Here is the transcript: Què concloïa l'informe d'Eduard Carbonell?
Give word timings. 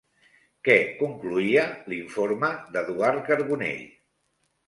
Què 0.67 0.77
concloïa 1.01 1.65
l'informe 1.93 2.49
d'Eduard 2.77 3.23
Carbonell? 3.27 3.87